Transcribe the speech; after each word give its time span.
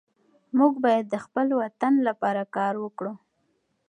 موږ 0.57 0.73
باید 0.85 1.05
د 1.09 1.15
خپل 1.25 1.47
وطن 1.61 1.93
لپاره 2.07 2.41
کار 2.55 2.73
وکړو. 2.83 3.13